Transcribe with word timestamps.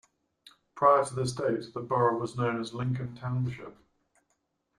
Prior 0.73 1.05
to 1.05 1.13
this 1.13 1.31
date, 1.31 1.71
the 1.75 1.79
borough 1.79 2.17
was 2.17 2.35
known 2.35 2.59
as 2.59 2.73
Lincoln 2.73 3.13
Township. 3.13 3.77